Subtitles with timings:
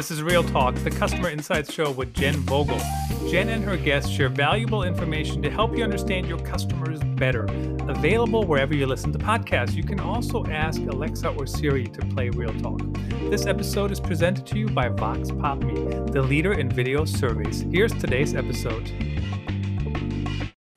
[0.00, 2.80] This is Real Talk, the Customer Insights Show with Jen Vogel.
[3.28, 7.44] Jen and her guests share valuable information to help you understand your customers better.
[7.86, 9.74] Available wherever you listen to podcasts.
[9.74, 12.80] You can also ask Alexa or Siri to play Real Talk.
[13.28, 17.60] This episode is presented to you by Voxpopme, the leader in video surveys.
[17.70, 18.90] Here's today's episode.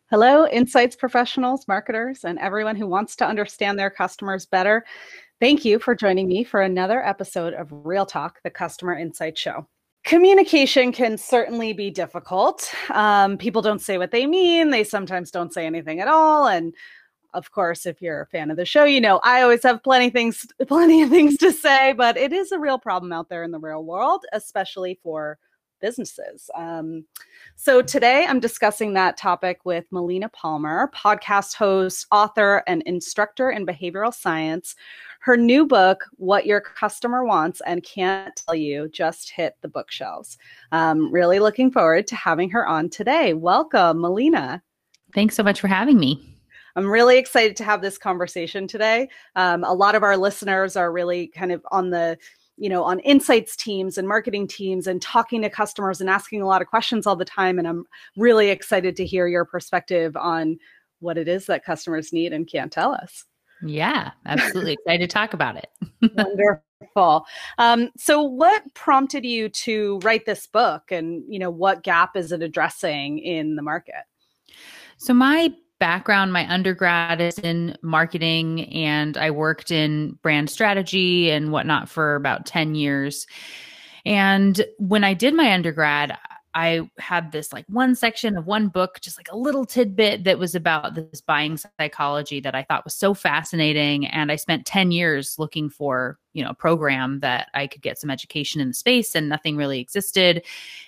[0.10, 4.84] Hello, insights professionals, marketers, and everyone who wants to understand their customers better.
[5.44, 9.68] Thank you for joining me for another episode of Real Talk, the Customer Insight Show.
[10.05, 12.73] Communication can certainly be difficult.
[12.91, 16.48] Um, people don't say what they mean, they sometimes don't say anything at all.
[16.48, 16.73] And
[17.34, 20.09] of course, if you're a fan of the show, you know I always have plenty
[20.09, 23.52] things, plenty of things to say, but it is a real problem out there in
[23.52, 25.38] the real world, especially for
[25.82, 26.49] businesses.
[26.55, 27.04] Um,
[27.55, 33.66] so today I'm discussing that topic with Melina Palmer, podcast host, author, and instructor in
[33.66, 34.76] behavioral science.
[35.20, 40.37] Her new book, What Your Customer Wants and Can't Tell You, just hit the bookshelves.
[40.71, 43.34] Um, really looking forward to having her on today.
[43.34, 44.62] Welcome, Melina.
[45.13, 46.34] Thanks so much for having me.
[46.76, 49.07] I'm really excited to have this conversation today.
[49.35, 52.17] Um, a lot of our listeners are really kind of on the
[52.57, 56.48] you know on insights teams and marketing teams and talking to customers and asking a
[56.48, 60.57] lot of questions all the time and i'm really excited to hear your perspective on
[60.99, 63.26] what it is that customers need and can't tell us
[63.65, 64.73] yeah, absolutely.
[64.85, 65.69] Excited to talk about it.
[66.16, 67.25] Wonderful.
[67.57, 72.31] Um, so, what prompted you to write this book, and you know, what gap is
[72.31, 74.03] it addressing in the market?
[74.97, 75.53] So, my
[75.84, 82.16] background, my undergrad is in marketing, and I worked in brand strategy and whatnot for
[82.16, 83.28] about ten years.
[84.06, 86.17] And when I did my undergrad,
[86.53, 90.39] I had this like one section of one book, just like a little tidbit that
[90.39, 94.07] was about this buying psychology that I thought was so fascinating.
[94.07, 97.97] And I spent 10 years looking for you know a program that i could get
[97.97, 100.44] some education in the space and nothing really existed.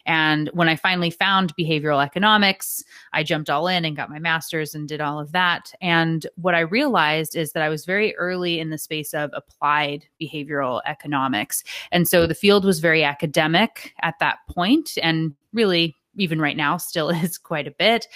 [0.06, 2.84] And when i finally found behavioral economics
[3.14, 5.74] i jumped all in and got my master's and did all of that.
[5.82, 10.06] And what i realized is that i was very early in the space of applied
[10.22, 11.64] behavioral economics.
[11.92, 16.78] And so the field was very academic at that point and really even right now
[16.78, 18.08] still is quite a bit.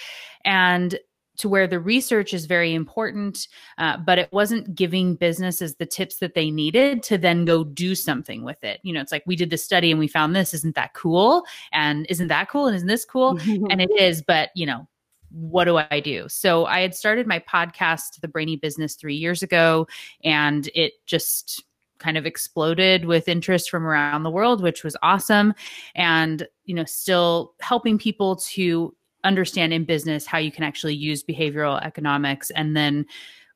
[0.46, 1.00] And
[1.40, 6.18] to where the research is very important, uh, but it wasn't giving businesses the tips
[6.18, 8.80] that they needed to then go do something with it.
[8.84, 10.54] You know, it's like we did the study and we found this.
[10.54, 11.44] Isn't that cool?
[11.72, 12.68] And isn't that cool?
[12.68, 13.40] And isn't this cool?
[13.70, 14.88] and it is, but you know,
[15.32, 16.28] what do I do?
[16.28, 19.88] So I had started my podcast, The Brainy Business, three years ago,
[20.24, 21.64] and it just
[22.00, 25.54] kind of exploded with interest from around the world, which was awesome.
[25.96, 31.24] And, you know, still helping people to understand in business how you can actually use
[31.24, 33.06] behavioral economics and then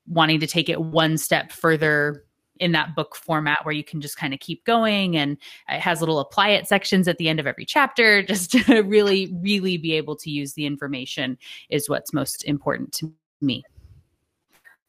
[0.06, 2.24] wanting to take it one step further
[2.60, 5.36] in that book format where you can just kind of keep going and
[5.68, 9.34] it has little apply it sections at the end of every chapter just to really
[9.42, 11.36] really be able to use the information
[11.70, 13.64] is what's most important to me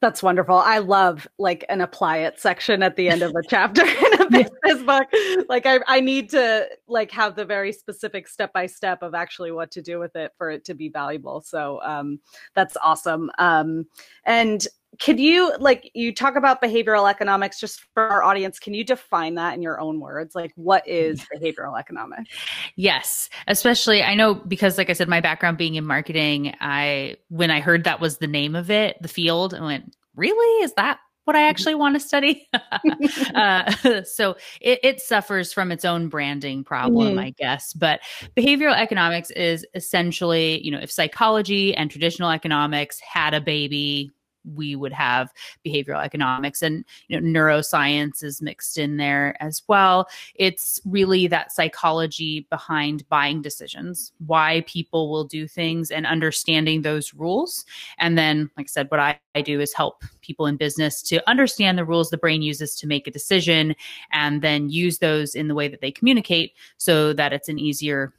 [0.01, 0.55] that's wonderful.
[0.55, 4.29] I love like an apply it section at the end of a chapter in a
[4.29, 5.07] business book.
[5.47, 9.51] Like I, I need to like have the very specific step by step of actually
[9.51, 11.41] what to do with it for it to be valuable.
[11.41, 12.19] So um,
[12.53, 13.31] that's awesome.
[13.39, 13.85] Um,
[14.25, 14.67] and
[14.99, 19.35] could you like you talk about behavioral economics just for our audience can you define
[19.35, 22.29] that in your own words like what is behavioral economics
[22.75, 27.51] yes especially i know because like i said my background being in marketing i when
[27.51, 30.99] i heard that was the name of it the field i went really is that
[31.25, 31.49] what I mm-hmm.
[31.49, 32.47] actually want to study.
[33.35, 37.19] uh, so it, it, suffers from its own branding problem, mm-hmm.
[37.19, 37.73] I guess.
[37.73, 38.01] But
[38.37, 44.11] behavioral economics is essentially, you know, if psychology and traditional economics had a baby,
[44.53, 45.31] we would have
[45.65, 50.07] behavioral economics and you know neuroscience is mixed in there as well.
[50.35, 57.13] It's really that psychology behind buying decisions why people will do things and understanding those
[57.13, 57.65] rules.
[57.97, 61.27] And then like i said what I, I do is help people in business to
[61.29, 63.75] understand the rules the brain uses to make a decision
[64.11, 68.13] and then use those in the way that they communicate so that it's an easier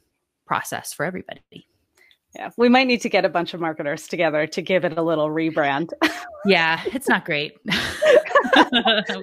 [0.45, 1.67] process for everybody
[2.37, 5.01] yeah, we might need to get a bunch of marketers together to give it a
[5.01, 5.91] little rebrand.
[6.45, 7.57] yeah, it's not great.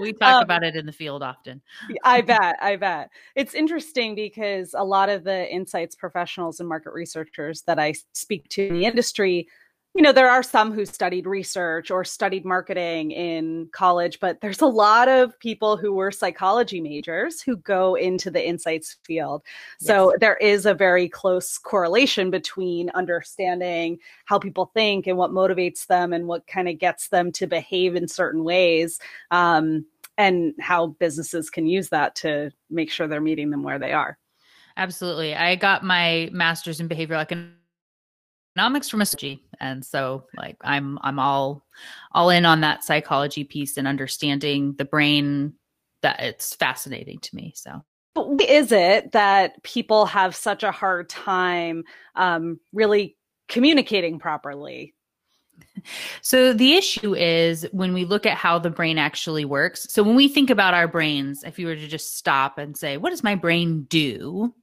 [0.00, 1.62] we talk um, about it in the field often.
[2.02, 2.56] I bet.
[2.60, 3.10] I bet.
[3.36, 8.48] It's interesting because a lot of the insights professionals and market researchers that I speak
[8.50, 9.46] to in the industry
[9.94, 14.60] you know, there are some who studied research or studied marketing in college, but there's
[14.60, 19.44] a lot of people who were psychology majors who go into the insights field.
[19.78, 20.18] So yes.
[20.20, 26.12] there is a very close correlation between understanding how people think and what motivates them
[26.12, 28.98] and what kind of gets them to behave in certain ways.
[29.30, 29.86] Um,
[30.16, 34.16] and how businesses can use that to make sure they're meeting them where they are.
[34.76, 35.34] Absolutely.
[35.34, 37.63] I got my master's in behavioral economics
[38.88, 39.42] from a psychology.
[39.60, 41.64] And so like I'm I'm all
[42.12, 45.54] all in on that psychology piece and understanding the brain
[46.02, 47.52] that it's fascinating to me.
[47.56, 47.82] So
[48.14, 51.84] but is it that people have such a hard time
[52.14, 53.16] um, really
[53.48, 54.94] communicating properly?
[56.22, 59.86] So the issue is when we look at how the brain actually works.
[59.90, 62.96] So when we think about our brains, if you were to just stop and say,
[62.96, 64.54] what does my brain do?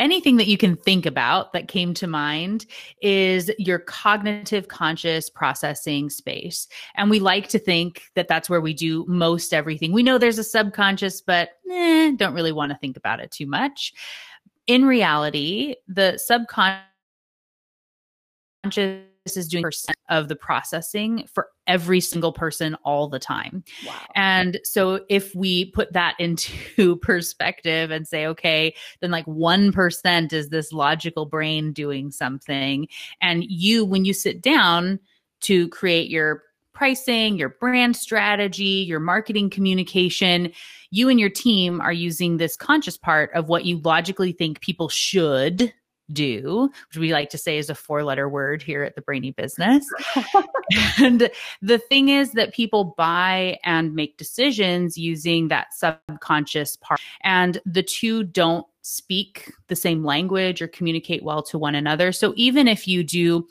[0.00, 2.66] Anything that you can think about that came to mind
[3.02, 6.66] is your cognitive conscious processing space.
[6.96, 9.92] And we like to think that that's where we do most everything.
[9.92, 13.46] We know there's a subconscious, but eh, don't really want to think about it too
[13.46, 13.92] much.
[14.66, 16.80] In reality, the subconscious
[19.36, 23.62] is doing percent of the processing for every single person all the time.
[23.86, 23.94] Wow.
[24.16, 30.48] And so if we put that into perspective and say, okay, then like 1% is
[30.48, 32.88] this logical brain doing something.
[33.22, 34.98] And you, when you sit down
[35.42, 36.42] to create your
[36.72, 40.50] pricing, your brand strategy, your marketing communication,
[40.90, 44.88] you and your team are using this conscious part of what you logically think people
[44.88, 45.72] should
[46.12, 49.32] do, which we like to say is a four letter word here at the Brainy
[49.32, 49.86] Business.
[50.98, 51.30] and
[51.62, 57.82] the thing is that people buy and make decisions using that subconscious part, and the
[57.82, 62.12] two don't speak the same language or communicate well to one another.
[62.12, 63.46] So even if you do,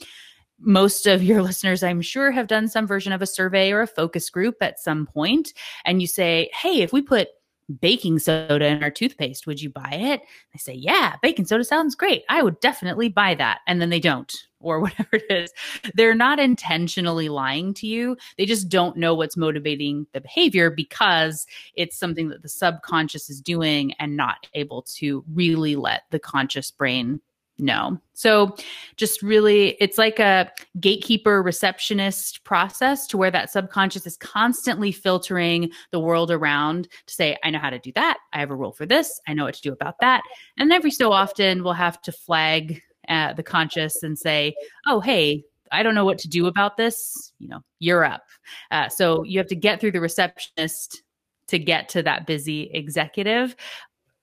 [0.59, 3.88] most of your listeners, I'm sure, have done some version of a survey or a
[3.88, 5.53] focus group at some point,
[5.85, 7.29] and you say, Hey, if we put
[7.69, 9.48] baking soda in our toothpaste.
[9.48, 10.21] Would you buy it?
[10.54, 12.24] They say, Yeah, baking soda sounds great.
[12.30, 13.60] I would definitely buy that.
[13.68, 15.51] And then they don't, or whatever it is.
[15.94, 18.18] They're not intentionally lying to you.
[18.38, 21.45] They just don't know what's motivating the behavior because
[21.75, 26.72] it's something that the subconscious is doing and not able to really let the conscious
[26.72, 27.22] brain
[27.59, 28.00] no.
[28.13, 28.56] So
[28.95, 35.71] just really, it's like a gatekeeper receptionist process to where that subconscious is constantly filtering
[35.91, 38.17] the world around to say, I know how to do that.
[38.33, 39.19] I have a rule for this.
[39.27, 40.21] I know what to do about that.
[40.57, 44.55] And every so often we'll have to flag uh, the conscious and say,
[44.88, 47.31] oh, hey, I don't know what to do about this.
[47.39, 48.23] You know, you're up.
[48.71, 51.03] Uh, so you have to get through the receptionist
[51.47, 53.55] to get to that busy executive.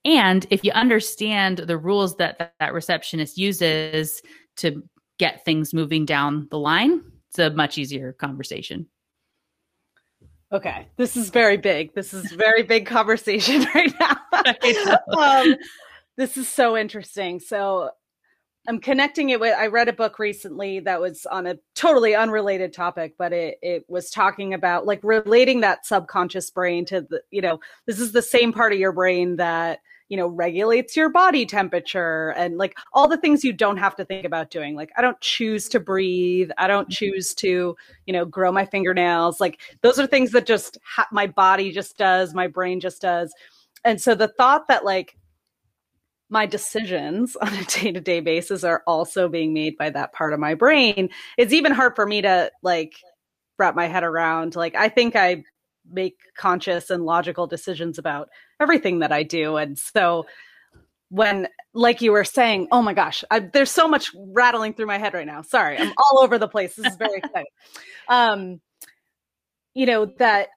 [0.06, 4.22] And if you understand the rules that that, that receptionist uses
[4.58, 4.84] to
[5.18, 8.86] get things moving down the line, it's a much easier conversation.
[10.52, 11.92] Okay, this is very big.
[11.96, 14.96] This is very big conversation right now.
[15.18, 15.56] um,
[16.16, 17.40] this is so interesting.
[17.40, 17.90] So
[18.68, 22.72] I'm connecting it with I read a book recently that was on a totally unrelated
[22.72, 27.40] topic, but it it was talking about like relating that subconscious brain to the, you
[27.40, 31.44] know, this is the same part of your brain that you know, regulates your body
[31.44, 34.76] temperature and like all the things you don't have to think about doing.
[34.76, 36.50] Like, I don't choose to breathe.
[36.58, 36.92] I don't mm-hmm.
[36.92, 37.76] choose to,
[38.06, 39.40] you know, grow my fingernails.
[39.40, 43.34] Like, those are things that just ha- my body just does, my brain just does.
[43.84, 45.16] And so the thought that like
[46.28, 50.32] my decisions on a day to day basis are also being made by that part
[50.32, 52.94] of my brain, it's even hard for me to like
[53.58, 54.54] wrap my head around.
[54.54, 55.42] Like, I think I
[55.90, 58.28] make conscious and logical decisions about
[58.60, 59.56] everything that I do.
[59.56, 60.26] And so
[61.08, 64.99] when like you were saying, oh my gosh, I, there's so much rattling through my
[64.99, 65.42] head right now.
[65.42, 66.75] Sorry, I'm all over the place.
[66.75, 67.52] This is very exciting.
[68.08, 68.61] Um,
[69.75, 70.49] you know that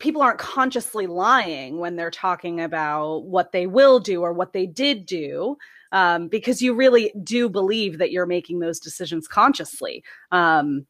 [0.00, 4.66] people aren't consciously lying when they're talking about what they will do or what they
[4.66, 5.56] did do
[5.92, 10.02] um, because you really do believe that you're making those decisions consciously
[10.32, 10.86] um,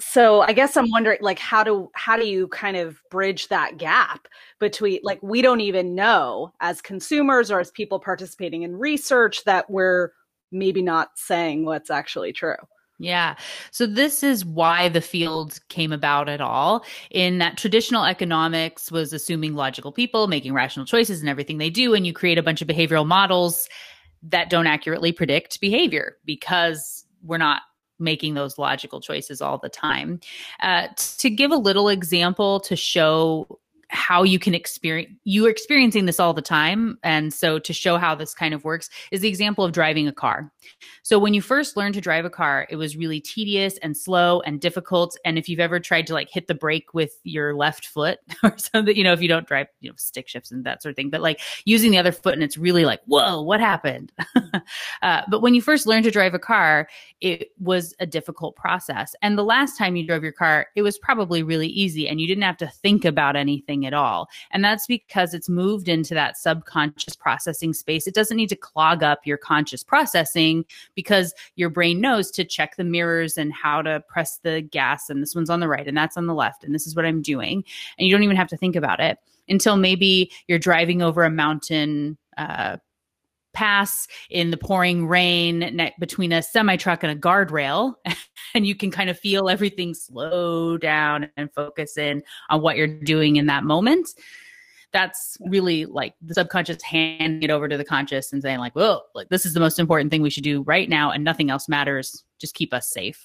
[0.00, 3.76] so i guess i'm wondering like how do how do you kind of bridge that
[3.76, 4.26] gap
[4.58, 9.68] between like we don't even know as consumers or as people participating in research that
[9.70, 10.10] we're
[10.50, 12.56] maybe not saying what's actually true
[13.02, 13.36] yeah.
[13.70, 16.84] So this is why the field came about at all.
[17.10, 21.94] In that traditional economics was assuming logical people making rational choices in everything they do
[21.94, 23.70] and you create a bunch of behavioral models
[24.22, 27.62] that don't accurately predict behavior because we're not
[28.00, 30.20] making those logical choices all the time.
[30.60, 30.88] Uh,
[31.18, 36.32] to give a little example to show how you can experience you're experiencing this all
[36.32, 39.72] the time and so to show how this kind of works is the example of
[39.72, 40.52] driving a car
[41.02, 44.40] so when you first learned to drive a car it was really tedious and slow
[44.42, 47.86] and difficult and if you've ever tried to like hit the brake with your left
[47.86, 50.80] foot or something you know if you don't drive you know stick shifts and that
[50.82, 53.58] sort of thing but like using the other foot and it's really like whoa what
[53.58, 54.12] happened
[55.02, 56.88] uh, but when you first learn to drive a car
[57.20, 59.14] it was a difficult process.
[59.20, 62.26] And the last time you drove your car, it was probably really easy and you
[62.26, 64.28] didn't have to think about anything at all.
[64.50, 68.06] And that's because it's moved into that subconscious processing space.
[68.06, 72.76] It doesn't need to clog up your conscious processing because your brain knows to check
[72.76, 75.10] the mirrors and how to press the gas.
[75.10, 76.64] And this one's on the right and that's on the left.
[76.64, 77.64] And this is what I'm doing.
[77.98, 81.30] And you don't even have to think about it until maybe you're driving over a
[81.30, 82.16] mountain.
[82.38, 82.78] Uh,
[83.52, 87.94] pass in the pouring rain between a semi truck and a guardrail
[88.54, 92.86] and you can kind of feel everything slow down and focus in on what you're
[92.86, 94.10] doing in that moment.
[94.92, 99.06] That's really like the subconscious handing it over to the conscious and saying like well
[99.14, 101.68] like this is the most important thing we should do right now and nothing else
[101.68, 102.24] matters.
[102.40, 103.24] Just keep us safe.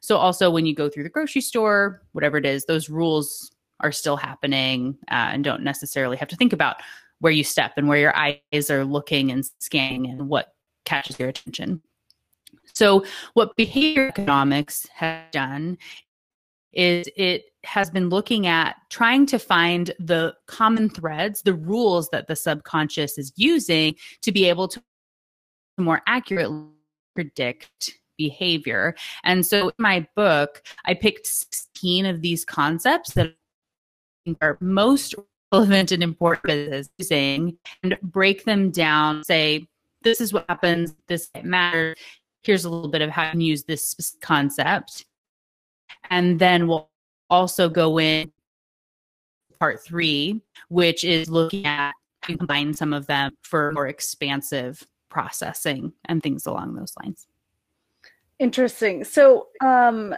[0.00, 3.92] So also when you go through the grocery store whatever it is those rules are
[3.92, 6.76] still happening uh, and don't necessarily have to think about
[7.20, 10.48] where you step and where your eyes are looking and scanning and what
[10.84, 11.82] catches your attention.
[12.74, 13.04] So,
[13.34, 15.78] what behavior economics has done
[16.72, 22.26] is it has been looking at trying to find the common threads, the rules that
[22.26, 24.82] the subconscious is using to be able to
[25.78, 26.66] more accurately
[27.14, 28.94] predict behavior.
[29.24, 33.34] And so in my book, I picked 16 of these concepts that
[34.40, 35.14] are most
[35.52, 39.66] relevant and important using and break them down, say,
[40.02, 41.96] this is what happens, this matters.
[42.42, 45.04] Here's a little bit of how you can use this concept.
[46.10, 46.90] And then we'll
[47.28, 48.30] also go in
[49.58, 51.92] part three, which is looking at
[52.28, 57.26] you combine some of them for more expansive processing and things along those lines.
[58.38, 59.04] Interesting.
[59.04, 60.14] So, um,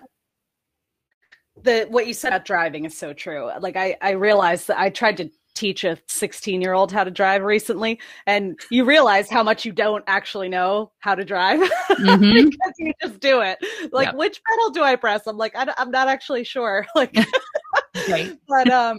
[1.62, 3.50] the what you said about driving is so true.
[3.60, 7.10] Like I I realized that I tried to teach a 16 year old how to
[7.10, 11.58] drive recently and you realize how much you don't actually know how to drive
[11.90, 12.48] mm-hmm.
[12.50, 13.58] because you just do it
[13.90, 14.14] like yep.
[14.14, 17.12] which pedal do i press i'm like I, am not actually sure like
[18.08, 18.38] right.
[18.46, 18.98] but um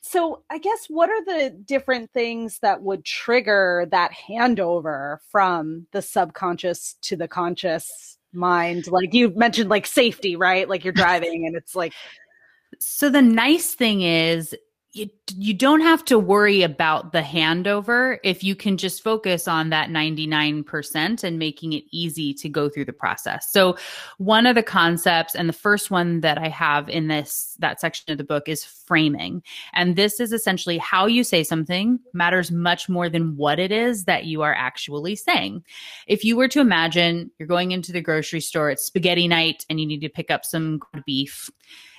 [0.00, 6.02] so i guess what are the different things that would trigger that handover from the
[6.02, 10.68] subconscious to the conscious mind like you mentioned like safety right?
[10.68, 11.92] Like you're driving and it's like
[12.78, 14.54] so the nice thing is
[14.94, 19.70] you, you don't have to worry about the handover if you can just focus on
[19.70, 23.50] that 99% and making it easy to go through the process.
[23.50, 23.76] So
[24.18, 28.12] one of the concepts and the first one that I have in this that section
[28.12, 29.42] of the book is framing.
[29.72, 34.04] And this is essentially how you say something matters much more than what it is
[34.04, 35.64] that you are actually saying.
[36.06, 39.80] If you were to imagine you're going into the grocery store, it's spaghetti night and
[39.80, 41.50] you need to pick up some beef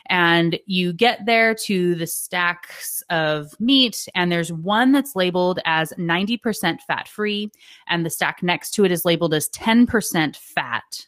[0.07, 5.93] and you get there to the stacks of meat, and there's one that's labeled as
[5.97, 7.51] 90% fat free,
[7.87, 11.07] and the stack next to it is labeled as 10% fat.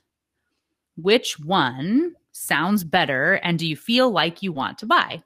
[0.95, 5.23] Which one sounds better, and do you feel like you want to buy?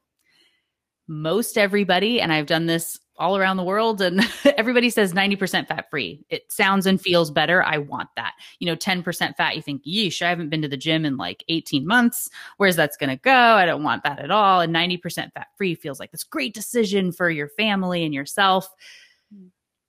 [1.07, 5.89] Most everybody, and I've done this all around the world and everybody says 90% fat
[5.89, 6.25] free.
[6.29, 7.63] It sounds and feels better.
[7.63, 8.33] I want that.
[8.59, 11.43] You know, 10% fat, you think, yeesh, I haven't been to the gym in like
[11.47, 12.29] 18 months.
[12.57, 13.31] Where's that's going to go?
[13.31, 14.59] I don't want that at all.
[14.59, 18.67] And 90% fat free feels like this great decision for your family and yourself.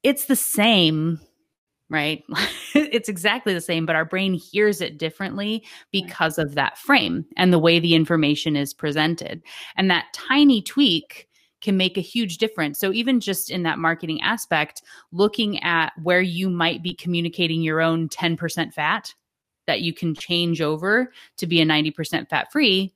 [0.02, 1.18] It's the same,
[1.88, 2.22] right?
[2.74, 7.50] it's exactly the same, but our brain hears it differently because of that frame and
[7.50, 9.42] the way the information is presented.
[9.76, 11.28] And that tiny tweak
[11.62, 12.78] can make a huge difference.
[12.78, 17.80] So, even just in that marketing aspect, looking at where you might be communicating your
[17.80, 19.14] own 10% fat
[19.66, 22.92] that you can change over to be a 90% fat free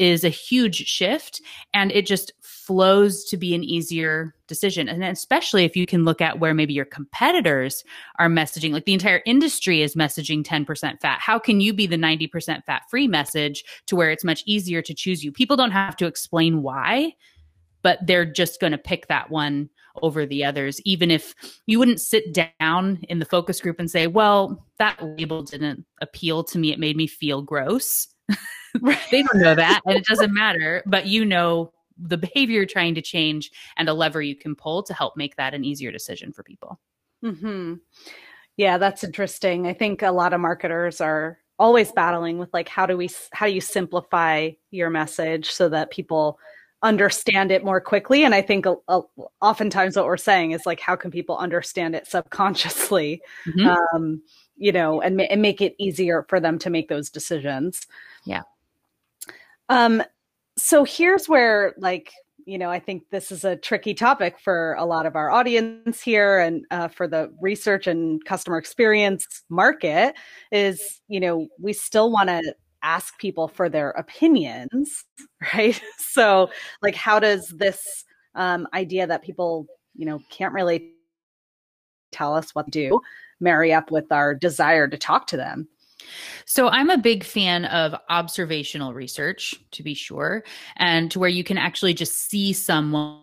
[0.00, 1.42] is a huge shift
[1.74, 4.88] and it just flows to be an easier decision.
[4.88, 7.84] And especially if you can look at where maybe your competitors
[8.18, 11.18] are messaging like the entire industry is messaging 10% fat.
[11.20, 14.94] How can you be the 90% fat free message to where it's much easier to
[14.94, 15.32] choose you?
[15.32, 17.14] People don't have to explain why
[17.82, 19.68] but they're just going to pick that one
[20.02, 21.34] over the others even if
[21.66, 26.42] you wouldn't sit down in the focus group and say well that label didn't appeal
[26.44, 26.72] to me.
[26.72, 28.08] It made me feel gross.
[29.10, 32.94] They don't know that and it doesn't matter but you know the behavior you're trying
[32.94, 36.32] to change and a lever you can pull to help make that an easier decision
[36.32, 36.78] for people.
[37.20, 37.74] Hmm
[38.56, 39.66] yeah that's interesting.
[39.66, 43.46] I think a lot of marketers are always battling with like how do we how
[43.46, 46.38] do you simplify your message so that people
[46.82, 48.24] understand it more quickly.
[48.24, 49.00] And i think a, a,
[49.40, 53.96] oftentimes what we're saying is like how can people understand it subconsciously mm-hmm.
[53.96, 54.22] um,
[54.56, 57.86] you know and, and make it easier for them to make those decisions?
[58.24, 58.42] Yeah.
[59.68, 60.02] Um
[60.56, 62.12] so here's where like
[62.46, 66.02] you know, I think this is a tricky topic for a lot of our audience
[66.02, 70.14] here and uh, for the research and customer experience market
[70.50, 75.04] is, you know, we still want to ask people for their opinions,
[75.54, 75.80] right?
[75.98, 76.50] So,
[76.82, 80.92] like, how does this um, idea that people, you know, can't really
[82.12, 83.00] tell us what to do
[83.42, 85.68] marry up with our desire to talk to them?
[86.44, 90.42] So I'm a big fan of observational research, to be sure,
[90.76, 93.16] and to where you can actually just see someone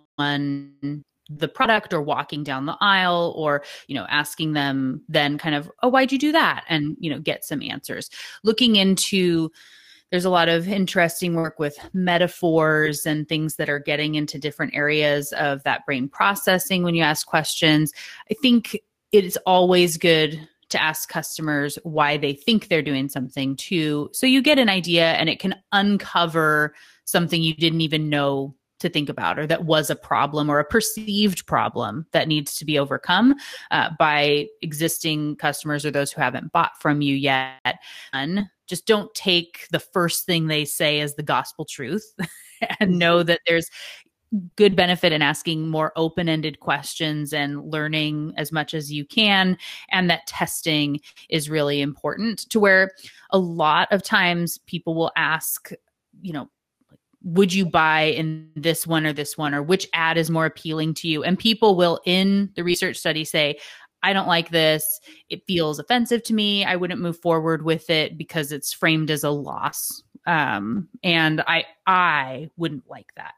[1.29, 5.69] the product or walking down the aisle or you know asking them then kind of
[5.83, 8.09] oh why'd you do that and you know get some answers
[8.43, 9.49] looking into
[10.09, 14.73] there's a lot of interesting work with metaphors and things that are getting into different
[14.73, 17.91] areas of that brain processing when you ask questions
[18.31, 18.77] i think
[19.11, 24.09] it is always good to ask customers why they think they're doing something too.
[24.11, 28.89] So you get an idea and it can uncover something you didn't even know to
[28.89, 32.77] think about or that was a problem or a perceived problem that needs to be
[32.77, 33.35] overcome
[33.71, 37.79] uh, by existing customers or those who haven't bought from you yet.
[38.13, 42.13] And just don't take the first thing they say as the gospel truth
[42.79, 43.69] and know that there's
[44.57, 49.57] good benefit in asking more open-ended questions and learning as much as you can
[49.91, 52.91] and that testing is really important to where
[53.31, 55.71] a lot of times people will ask
[56.21, 56.49] you know
[57.23, 60.93] would you buy in this one or this one or which ad is more appealing
[60.93, 63.57] to you and people will in the research study say
[64.03, 64.99] I don't like this.
[65.27, 66.63] It feels offensive to me.
[66.63, 70.03] I wouldn't move forward with it because it's framed as a loss.
[70.27, 73.33] Um, and I I wouldn't like that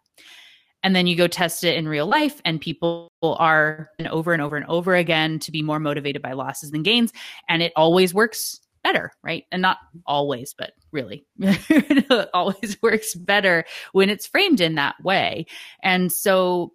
[0.83, 4.41] and then you go test it in real life and people are and over and
[4.41, 7.11] over and over again to be more motivated by losses than gains
[7.47, 13.65] and it always works better right and not always but really it always works better
[13.91, 15.45] when it's framed in that way
[15.83, 16.71] and so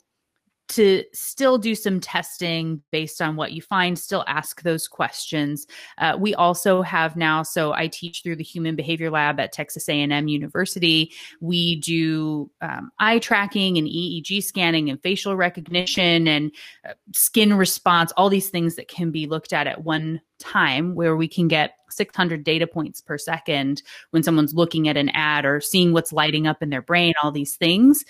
[0.67, 5.67] to still do some testing based on what you find, still ask those questions.
[5.99, 9.89] Uh, we also have now, so I teach through the Human Behavior Lab at Texas
[9.89, 11.13] A&M University.
[11.41, 16.51] We do um, eye tracking and EEG scanning and facial recognition and
[16.89, 21.17] uh, skin response, all these things that can be looked at at one time where
[21.17, 25.61] we can get 600 data points per second when someone's looking at an ad or
[25.61, 28.05] seeing what's lighting up in their brain, all these things.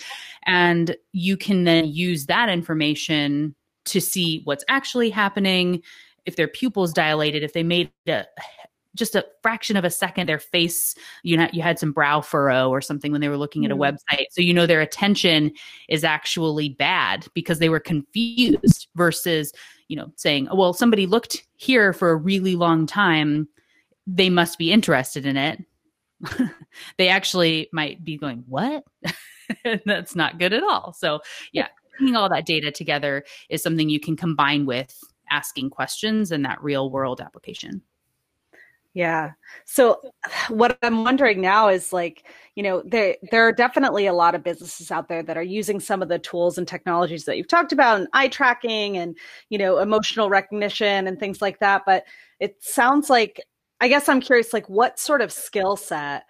[0.45, 5.81] And you can then use that information to see what's actually happening,
[6.25, 8.25] if their pupils dilated, if they made a
[8.95, 12.69] just a fraction of a second their face you know you had some brow furrow
[12.69, 13.79] or something when they were looking at a mm.
[13.79, 15.51] website so you know their attention
[15.89, 19.51] is actually bad because they were confused versus
[19.87, 23.47] you know, saying, oh, well, somebody looked here for a really long time,
[24.07, 25.63] they must be interested in it.
[26.97, 28.83] they actually might be going, what?
[29.85, 30.93] That's not good at all.
[30.93, 31.19] So,
[31.51, 31.67] yeah,
[31.97, 34.97] bringing all that data together is something you can combine with
[35.29, 37.81] asking questions and that real world application.
[38.95, 39.31] Yeah.
[39.65, 40.01] So
[40.49, 42.23] what I'm wondering now is like,
[42.55, 45.79] you know, there there are definitely a lot of businesses out there that are using
[45.79, 49.15] some of the tools and technologies that you've talked about and eye tracking and,
[49.49, 52.05] you know, emotional recognition and things like that, but
[52.39, 53.41] it sounds like
[53.81, 56.23] I guess I'm curious like what sort of skill set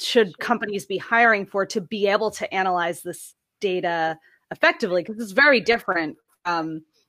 [0.00, 4.18] should companies be hiring for to be able to analyze this data
[4.50, 6.16] effectively because it's very different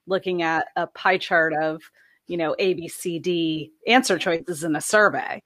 [0.08, 1.82] looking at a pie chart of
[2.28, 5.42] you know, A, B, C, D answer choices in a survey.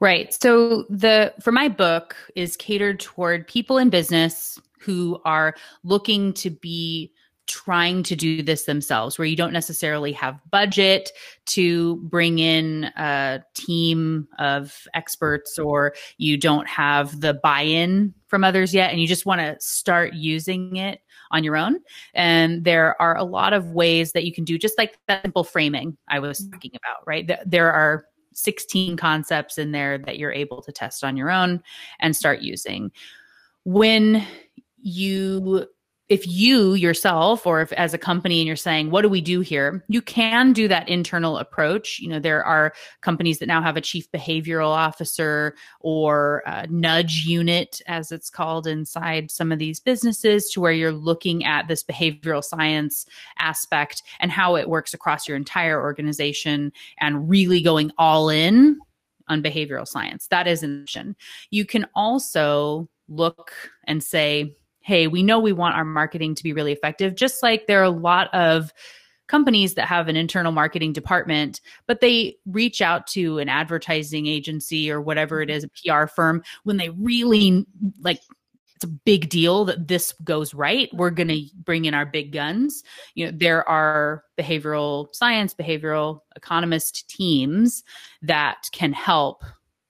[0.00, 0.32] Right.
[0.32, 6.50] So the for my book is catered toward people in business who are looking to
[6.50, 7.12] be
[7.46, 11.10] trying to do this themselves where you don't necessarily have budget
[11.46, 18.74] to bring in a team of experts or you don't have the buy-in from others
[18.74, 21.78] yet and you just want to start using it on your own.
[22.14, 25.44] And there are a lot of ways that you can do just like that simple
[25.44, 26.52] framing I was mm-hmm.
[26.52, 27.30] talking about, right?
[27.44, 31.62] There are 16 concepts in there that you're able to test on your own
[32.00, 32.92] and start using.
[33.64, 34.24] When
[34.78, 35.66] you
[36.08, 39.40] if you yourself or if as a company and you're saying what do we do
[39.40, 39.84] here?
[39.88, 41.98] You can do that internal approach.
[41.98, 47.80] You know there are companies that now have a chief behavioral officer or nudge unit
[47.86, 52.44] as it's called inside some of these businesses to where you're looking at this behavioral
[52.44, 53.06] science
[53.38, 58.78] aspect and how it works across your entire organization and really going all in
[59.28, 60.28] on behavioral science.
[60.28, 61.16] That is an option.
[61.50, 63.52] You can also look
[63.88, 67.66] and say hey, we know we want our marketing to be really effective, just like
[67.66, 68.72] there are a lot of
[69.26, 74.88] companies that have an internal marketing department, but they reach out to an advertising agency
[74.88, 75.56] or whatever it mm-hmm.
[75.56, 77.66] is, a PR firm, when they really
[78.00, 78.20] like
[78.76, 82.30] it's a big deal that this goes right we're going to bring in our big
[82.30, 82.84] guns.
[83.14, 87.82] You know there are behavioral science behavioral economist teams
[88.22, 89.42] that can help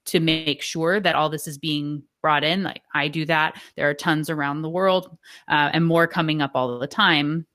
[0.07, 3.61] to make sure that all this is being brought in like i do that.
[3.77, 5.17] There are tons around the world
[5.49, 7.47] uh, and more coming up all the time.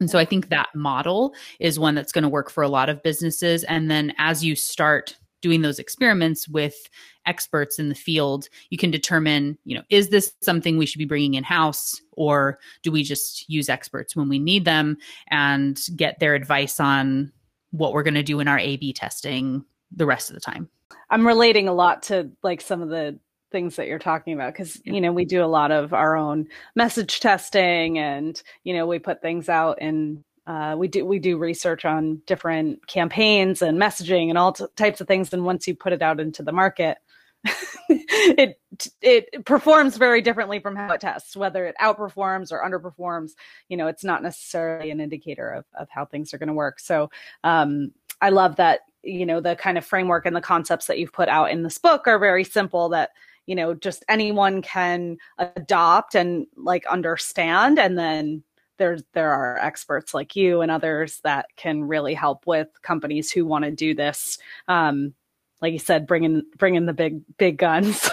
[0.00, 2.88] And so I think that model is one that's going to work for a lot
[2.88, 3.64] of businesses.
[3.64, 6.88] And then as you start doing those experiments with
[7.26, 11.04] experts in the field you can determine you know is this something we should be
[11.04, 14.96] bringing in house or do we just use experts when we need them
[15.28, 17.30] and get their advice on
[17.72, 19.62] what we're going to do in our a b testing
[19.94, 20.66] the rest of the time
[21.10, 23.18] i'm relating a lot to like some of the
[23.50, 26.46] things that you're talking about because you know we do a lot of our own
[26.74, 31.38] message testing and you know we put things out and uh, we do we do
[31.38, 35.32] research on different campaigns and messaging and all t- types of things.
[35.32, 36.98] And once you put it out into the market,
[37.88, 38.58] it
[39.00, 41.34] it performs very differently from how it tests.
[41.34, 43.32] Whether it outperforms or underperforms,
[43.68, 46.78] you know, it's not necessarily an indicator of of how things are going to work.
[46.78, 47.10] So
[47.42, 51.12] um, I love that you know the kind of framework and the concepts that you've
[51.12, 52.88] put out in this book are very simple.
[52.88, 53.10] That
[53.46, 58.42] you know just anyone can adopt and like understand and then
[58.78, 63.46] there's there are experts like you and others that can really help with companies who
[63.46, 64.38] want to do this.
[64.68, 65.14] Um,
[65.60, 68.08] like you said, bring in bring in the big big guns.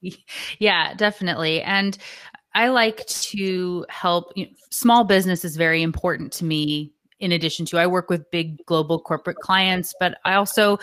[0.58, 1.62] yeah, definitely.
[1.62, 1.98] And
[2.54, 4.32] I like to help.
[4.36, 8.30] You know, small business is very important to me in addition to i work with
[8.30, 10.78] big global corporate clients but i also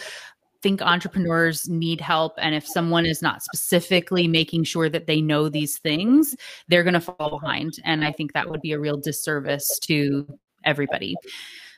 [0.61, 5.49] think entrepreneurs need help and if someone is not specifically making sure that they know
[5.49, 6.35] these things
[6.69, 10.25] they're going to fall behind and i think that would be a real disservice to
[10.65, 11.15] everybody.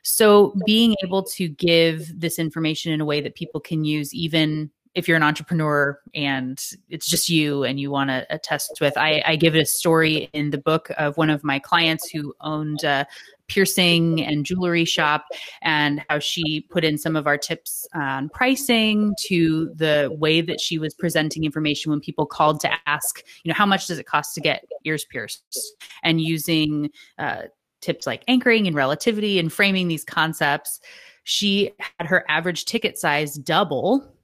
[0.04, 4.70] So being able to give this information in a way that people can use even
[4.96, 9.22] if you're an entrepreneur and it's just you and you want to test with I,
[9.26, 12.84] I, give it a story in the book of one of my clients who owned
[12.84, 13.06] a
[13.48, 15.26] piercing and jewelry shop
[15.62, 20.60] and how she put in some of our tips on pricing to the way that
[20.60, 24.08] she was presenting information when people called to ask you know how much does it
[24.08, 25.76] cost to get ears pierced?
[26.04, 27.44] And using uh,
[27.82, 30.80] tips like anchoring and relativity and framing these concepts
[31.26, 34.15] she had her average ticket size double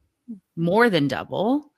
[0.55, 1.71] more than double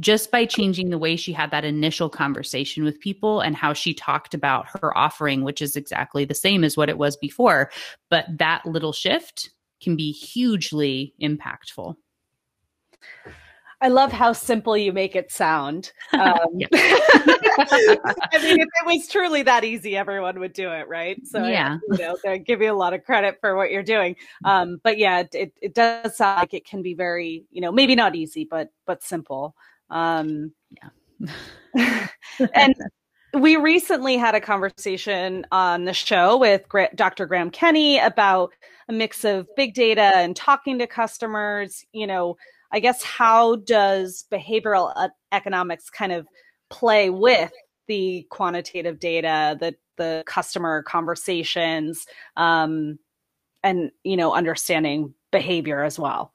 [0.00, 3.92] just by changing the way she had that initial conversation with people and how she
[3.92, 7.70] talked about her offering, which is exactly the same as what it was before.
[8.08, 9.50] But that little shift
[9.82, 11.96] can be hugely impactful.
[13.80, 15.92] I love how simple you make it sound.
[16.12, 16.34] Um,
[17.60, 21.20] I mean, if it was truly that easy, everyone would do it, right?
[21.24, 24.16] So, yeah, I, you know, give you a lot of credit for what you're doing.
[24.44, 27.94] Um, but yeah, it, it does sound like it can be very, you know, maybe
[27.94, 29.54] not easy, but but simple.
[29.90, 32.08] Um, yeah.
[32.54, 32.74] and
[33.34, 36.62] we recently had a conversation on the show with
[36.94, 37.26] Dr.
[37.26, 38.52] Graham Kenny about
[38.88, 41.84] a mix of big data and talking to customers.
[41.92, 42.36] You know,
[42.72, 46.26] I guess how does behavioral economics kind of
[46.70, 47.52] play with
[47.86, 52.98] the quantitative data, the the customer conversations, um,
[53.62, 56.32] and you know, understanding behavior as well?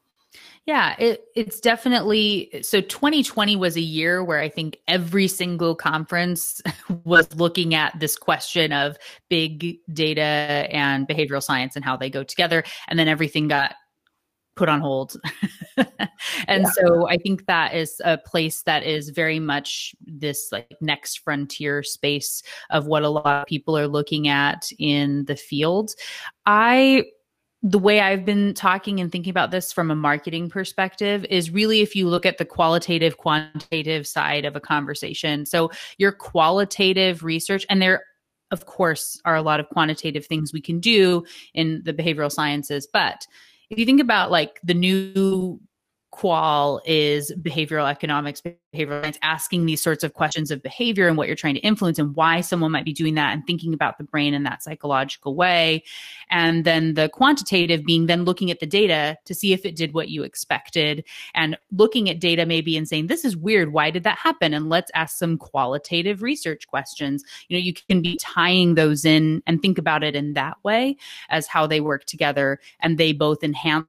[0.65, 6.61] Yeah, it, it's definitely so 2020 was a year where I think every single conference
[7.03, 8.97] was looking at this question of
[9.29, 12.63] big data and behavioral science and how they go together.
[12.87, 13.75] And then everything got
[14.55, 15.15] put on hold.
[16.47, 16.69] and yeah.
[16.69, 21.83] so I think that is a place that is very much this like next frontier
[21.83, 25.95] space of what a lot of people are looking at in the field.
[26.45, 27.05] I
[27.65, 31.79] the way I've been talking and thinking about this from a marketing perspective is really
[31.79, 35.45] if you look at the qualitative, quantitative side of a conversation.
[35.45, 38.03] So, your qualitative research, and there,
[38.51, 42.85] of course, are a lot of quantitative things we can do in the behavioral sciences.
[42.91, 43.25] But
[43.69, 45.59] if you think about like the new
[46.13, 51.25] qual is behavioral economics, behavioral science, asking these sorts of questions of behavior and what
[51.25, 54.03] you're trying to influence and why someone might be doing that and thinking about the
[54.03, 55.83] brain in that psychological way.
[56.29, 59.95] And then the quantitative being then looking at the data to see if it did
[59.95, 63.73] what you expected and looking at data maybe and saying, this is weird.
[63.73, 64.53] Why did that happen?
[64.53, 67.23] And let's ask some qualitative research questions.
[67.47, 70.95] You know, you can be tying those in and think about it in that way
[71.29, 73.87] as how they work together and they both enhance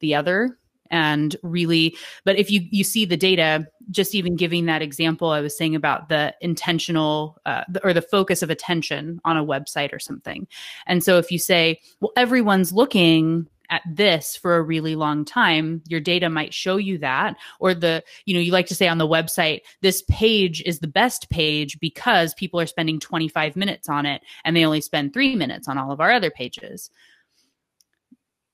[0.00, 0.58] the other
[0.90, 5.40] and really but if you you see the data just even giving that example i
[5.40, 9.98] was saying about the intentional uh, or the focus of attention on a website or
[9.98, 10.46] something.
[10.86, 15.80] And so if you say well everyone's looking at this for a really long time
[15.86, 18.98] your data might show you that or the you know you like to say on
[18.98, 24.06] the website this page is the best page because people are spending 25 minutes on
[24.06, 26.90] it and they only spend 3 minutes on all of our other pages.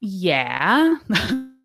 [0.00, 0.96] Yeah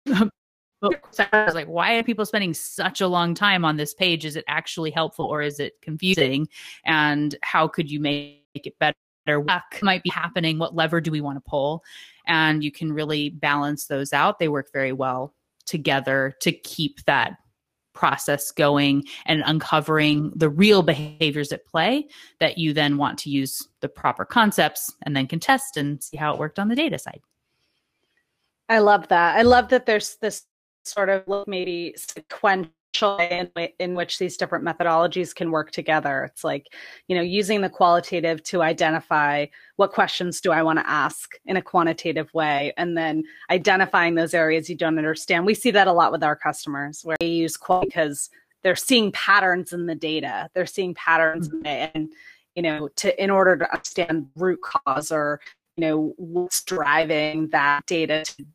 [0.82, 4.26] but I was like, why are people spending such a long time on this page?
[4.26, 6.48] Is it actually helpful or is it confusing?
[6.86, 8.96] And how could you make it better?
[9.28, 10.58] What might be happening?
[10.58, 11.84] What lever do we want to pull?
[12.26, 14.40] And you can really balance those out.
[14.40, 17.38] They work very well together to keep that
[17.94, 22.08] process going and uncovering the real behaviors at play
[22.40, 26.34] that you then want to use the proper concepts and then contest and see how
[26.34, 27.22] it worked on the data side.
[28.70, 29.36] I love that.
[29.38, 30.46] I love that there's this
[30.84, 32.72] sort of look maybe sequential
[33.20, 36.24] in, in which these different methodologies can work together.
[36.24, 36.68] It's like,
[37.08, 39.46] you know, using the qualitative to identify
[39.78, 44.34] what questions do I want to ask in a quantitative way, and then identifying those
[44.34, 45.46] areas you don't understand.
[45.46, 48.30] We see that a lot with our customers where they use qual because
[48.64, 50.50] they're seeing patterns in the data.
[50.54, 51.66] They're seeing patterns mm-hmm.
[51.66, 52.12] and
[52.56, 55.40] you know, to in order to understand root cause or
[55.78, 58.46] you know what's driving that data to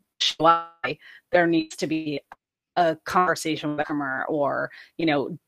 [0.40, 0.85] up
[1.33, 2.20] there needs to be
[2.76, 5.38] a conversation with her or you know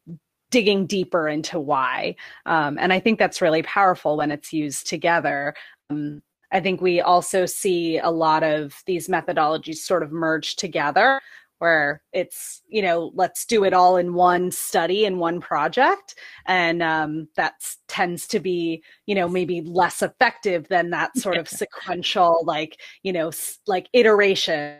[0.50, 2.16] digging deeper into why.
[2.46, 5.54] Um, and i think that's really powerful when it's used together.
[5.90, 11.20] Um, i think we also see a lot of these methodologies sort of merge together
[11.58, 16.14] where it's you know let's do it all in one study in one project
[16.46, 17.54] and um, that
[17.88, 23.12] tends to be you know maybe less effective than that sort of sequential like you
[23.12, 23.30] know
[23.66, 24.78] like iterations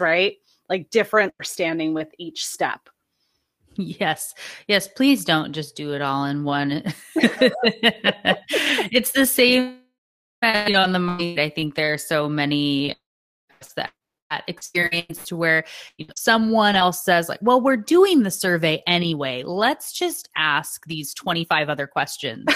[0.00, 0.36] right?
[0.68, 2.88] Like different understanding with each step.
[3.76, 4.34] Yes.
[4.68, 4.88] Yes.
[4.88, 6.82] Please don't just do it all in one.
[7.16, 9.78] it's the same
[10.42, 11.40] on the mind.
[11.40, 12.94] I think there are so many
[13.76, 13.90] that
[14.48, 15.64] experience to where
[15.98, 19.42] you know, someone else says like well we're doing the survey anyway.
[19.44, 22.46] Let's just ask these 25 other questions.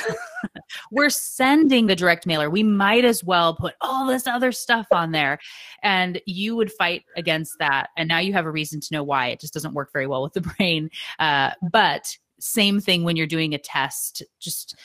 [0.90, 2.50] We're sending the direct mailer.
[2.50, 5.38] We might as well put all this other stuff on there.
[5.82, 7.90] And you would fight against that.
[7.96, 9.28] And now you have a reason to know why.
[9.28, 10.90] It just doesn't work very well with the brain.
[11.18, 14.22] Uh, but same thing when you're doing a test.
[14.40, 14.76] Just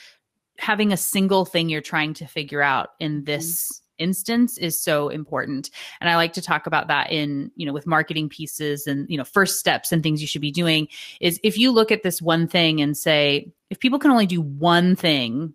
[0.58, 3.24] having a single thing you're trying to figure out in mm-hmm.
[3.24, 5.70] this instance is so important.
[6.00, 9.16] And i like to talk about that in you know with marketing pieces and you
[9.16, 10.88] know first steps and things you should be doing
[11.20, 14.40] is if you look at this one thing and say if people can only do
[14.40, 15.54] one thing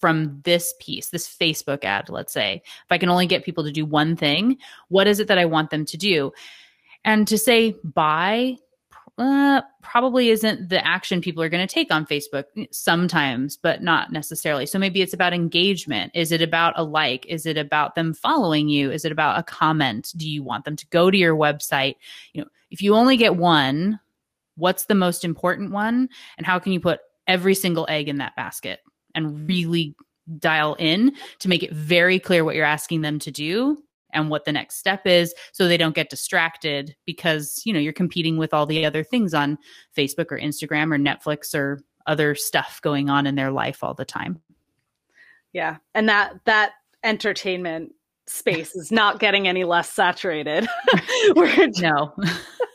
[0.00, 3.72] from this piece this facebook ad let's say if i can only get people to
[3.72, 4.56] do one thing
[4.88, 6.32] what is it that i want them to do?
[7.04, 8.56] And to say buy
[9.18, 14.12] uh, probably isn't the action people are going to take on Facebook sometimes, but not
[14.12, 14.64] necessarily.
[14.64, 16.12] So maybe it's about engagement.
[16.14, 17.26] Is it about a like?
[17.26, 18.90] Is it about them following you?
[18.92, 20.12] Is it about a comment?
[20.16, 21.96] Do you want them to go to your website?
[22.32, 23.98] You know, if you only get one,
[24.56, 26.08] what's the most important one?
[26.36, 28.80] And how can you put every single egg in that basket
[29.14, 29.96] and really
[30.38, 34.44] dial in to make it very clear what you're asking them to do and what
[34.44, 38.54] the next step is so they don't get distracted because you know you're competing with
[38.54, 39.58] all the other things on
[39.96, 44.04] Facebook or Instagram or Netflix or other stuff going on in their life all the
[44.04, 44.40] time.
[45.52, 45.76] Yeah.
[45.94, 46.72] And that that
[47.04, 47.92] entertainment
[48.26, 50.66] space is not getting any less saturated.
[51.36, 52.14] no.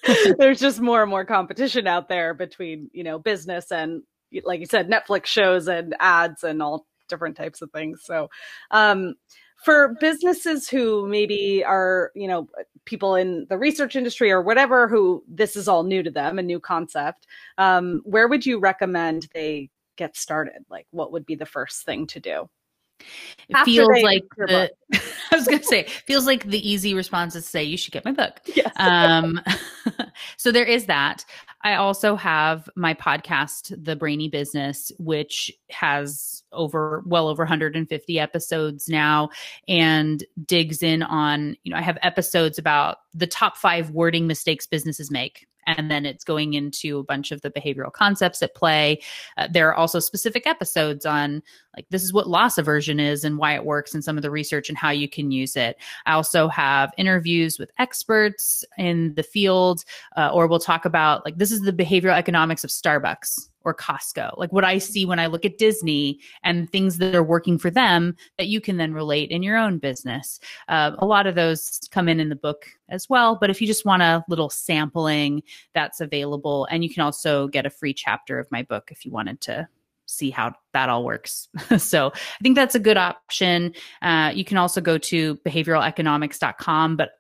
[0.38, 4.04] there's just more and more competition out there between, you know, business and
[4.44, 8.02] like you said Netflix shows and ads and all different types of things.
[8.04, 8.30] So
[8.72, 9.16] um
[9.64, 12.48] for businesses who maybe are, you know,
[12.86, 16.44] people in the research industry or whatever, who this is all new to them, a
[16.44, 20.66] new concept, um, where would you recommend they get started?
[20.70, 22.50] Like, what would be the first thing to do?
[23.50, 24.72] It After feels like the,
[25.32, 27.94] I was going to say, feels like the easy response is to say you should
[27.94, 28.40] get my book.
[28.56, 28.72] Yes.
[28.76, 29.42] Um,
[30.38, 31.26] so there is that.
[31.64, 38.88] I also have my podcast, The Brainy Business, which has over well over 150 episodes
[38.88, 39.30] now
[39.68, 44.68] and digs in on, you know, I have episodes about the top five wording mistakes
[44.68, 49.02] businesses make and then it's going into a bunch of the behavioral concepts at play.
[49.38, 51.42] Uh, there are also specific episodes on
[51.76, 54.32] like this is what loss aversion is and why it works and some of the
[54.32, 55.78] research and how you can use it.
[56.06, 59.84] I also have interviews with experts in the field,
[60.16, 64.38] uh, or we'll talk about like this is the behavioral economics of Starbucks or Costco.
[64.38, 67.70] Like what I see when I look at Disney and things that are working for
[67.70, 70.40] them that you can then relate in your own business.
[70.68, 73.38] Uh, a lot of those come in in the book as well.
[73.40, 76.68] But if you just want a little sampling, that's available.
[76.72, 79.68] And you can also get a free chapter of my book if you wanted to
[80.06, 81.48] see how that all works.
[81.78, 83.74] so I think that's a good option.
[84.02, 87.12] Uh, you can also go to behavioraleconomics.com, but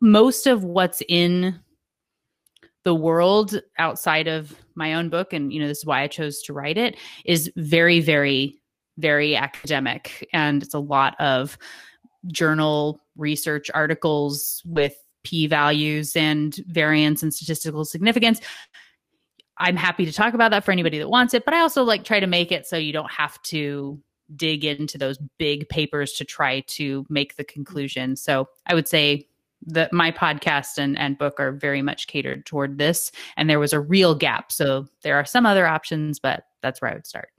[0.00, 1.60] most of what's in
[2.84, 6.42] the world outside of my own book, and you know, this is why I chose
[6.42, 8.60] to write it, is very, very,
[8.98, 10.28] very academic.
[10.32, 11.58] And it's a lot of
[12.28, 18.40] journal research articles with p values and variance and statistical significance
[19.58, 22.04] I'm happy to talk about that for anybody that wants it, but I also like
[22.04, 24.00] try to make it so you don't have to
[24.34, 28.16] dig into those big papers to try to make the conclusion.
[28.16, 29.28] So I would say
[29.66, 33.12] that my podcast and, and book are very much catered toward this.
[33.36, 34.52] And there was a real gap.
[34.52, 37.30] So there are some other options, but that's where I would start.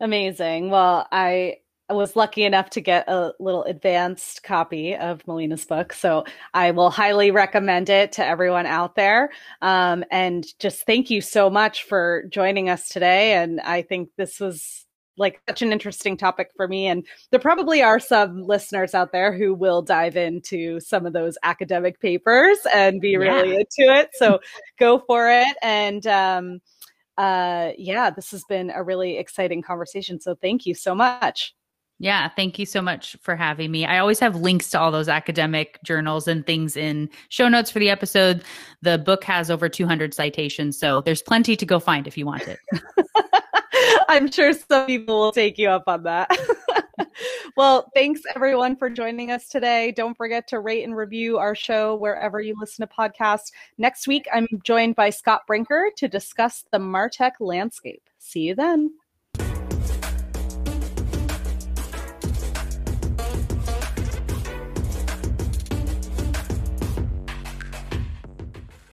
[0.00, 0.70] Amazing.
[0.70, 1.56] Well, I
[1.90, 5.92] was lucky enough to get a little advanced copy of Melina's book.
[5.92, 9.30] So I will highly recommend it to everyone out there.
[9.60, 13.34] Um, and just thank you so much for joining us today.
[13.34, 14.83] And I think this was
[15.16, 16.86] like such an interesting topic for me.
[16.86, 21.38] And there probably are some listeners out there who will dive into some of those
[21.42, 23.60] academic papers and be really yeah.
[23.60, 24.10] into it.
[24.14, 24.40] So
[24.78, 25.56] go for it.
[25.62, 26.60] And, um,
[27.16, 30.20] uh, yeah, this has been a really exciting conversation.
[30.20, 31.54] So thank you so much.
[32.00, 33.86] Yeah, thank you so much for having me.
[33.86, 37.78] I always have links to all those academic journals and things in show notes for
[37.78, 38.42] the episode.
[38.82, 42.48] The book has over 200 citations, so there's plenty to go find if you want
[42.48, 42.58] it.
[44.08, 46.30] I'm sure some people will take you up on that.
[47.56, 49.92] well, thanks everyone for joining us today.
[49.92, 53.52] Don't forget to rate and review our show wherever you listen to podcasts.
[53.78, 58.02] Next week, I'm joined by Scott Brinker to discuss the Martech landscape.
[58.18, 58.92] See you then.